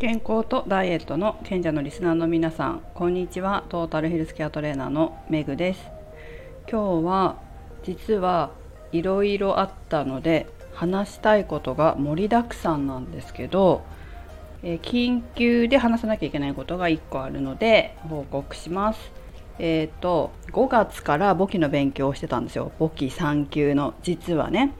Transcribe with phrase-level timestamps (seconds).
[0.00, 3.64] 健康とダイエットの賢者のリスナーの皆さんこんにちは。
[3.68, 5.80] トータルヘルスケアトレーナーのメグです。
[6.68, 7.36] 今日は
[7.84, 8.50] 実は
[8.90, 13.84] いろいろあったので話したいことが盛りだくさんなんですけど、
[14.64, 19.12] え、緊急で話さなきゃいけないことが1個あるので報告します。
[19.60, 22.72] えっ、ー、と5月から簿記の勉強をしてたんですよ。
[22.80, 23.94] 簿記3級の。
[24.02, 24.72] 実はね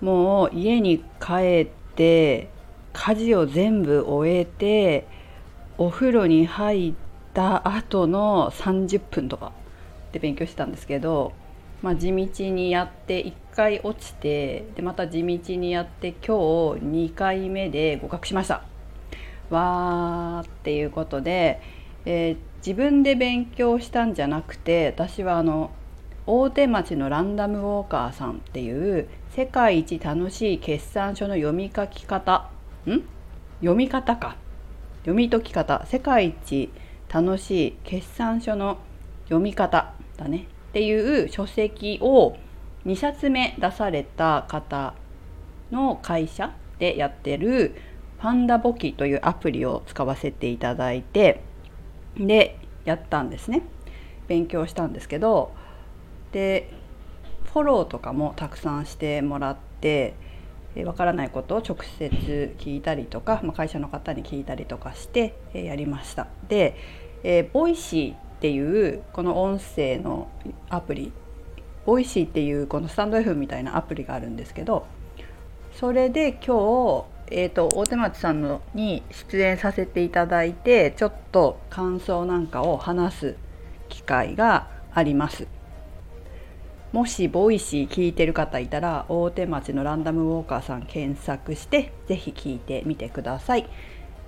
[0.00, 2.53] もう家に帰って
[2.94, 5.06] 家事を全部終えて
[5.76, 6.94] お風呂に入っ
[7.34, 9.52] た後の30分とか
[10.12, 11.32] で勉強してたんですけど、
[11.82, 16.30] まあ、地道にやって1回落ちてでまた地道にやって今日
[17.10, 18.62] 2回目で合格しました。
[19.50, 21.60] わーっていうことで、
[22.06, 25.70] えー、自分で勉強したんじゃなくて私はあの
[26.26, 32.48] 大手町のランダムウォーカーさんっていう世界一楽しい決算書の読み書き方
[32.90, 33.02] ん？
[33.60, 34.36] 読み方か。
[35.00, 35.84] 読み解き方。
[35.86, 36.70] 世界一
[37.12, 38.78] 楽しい決算書の
[39.24, 40.46] 読み方だね。
[40.70, 42.36] っていう書籍を
[42.84, 44.94] 2冊目出された方
[45.70, 47.76] の会社でやってる
[48.18, 51.42] パンダ簿記というアプリを使わせていただいて
[52.16, 53.62] でやったんですね。
[54.26, 55.52] 勉強したんですけど
[56.32, 56.72] で
[57.52, 60.14] フォローとかもたくさんしてもらって
[60.84, 66.26] わからないことを直接聞いたりとか、まあ、会社の方に聞いたりとかしてやりました。
[66.48, 66.76] で、
[67.22, 70.28] えー、 Voicy っていうこの音声の
[70.68, 71.12] アプリ
[71.86, 74.86] Voicy っていうこのスタンド F みたいなアプリがあるんですけど
[75.78, 83.36] それで今日、えーと、大手町さんのに出演させていただいてちょっと感想なんかを話す
[83.88, 85.46] 機会があります。
[86.94, 93.68] もし Voicy 聞いてる方いたら大手町のランダムウォーカーさん検索して是非聞いてみてください。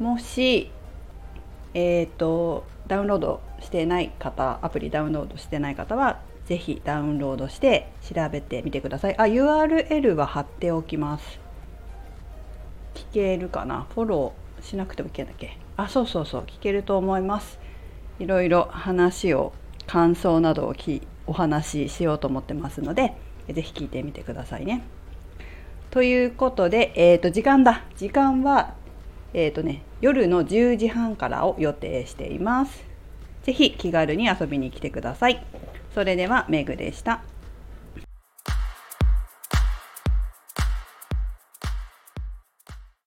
[0.00, 0.68] もし
[1.72, 9.16] えっ、ー、とダウンロードしてない方アプリダウンロードしてない方は是非ダウンロードして調べてみてください。
[9.16, 11.38] あ URL は貼っておきます。
[12.94, 13.86] 聞けるかな？
[13.94, 15.56] フォローしなくてもいけんだっけ？
[15.76, 17.60] あそうそうそう聞けると思います。
[18.18, 19.52] いろいろ話を
[19.86, 23.14] 感想などを聞いてお話ししようと思ってますので
[23.46, 24.82] 是非聞いてみてくださいね。
[25.90, 28.74] ということで、えー、と時間だ時間は、
[29.32, 32.84] えーとね、夜の10時半からを予定しています。
[33.44, 35.44] 是非気軽に遊びに来てください。
[35.94, 37.22] それではメグでした。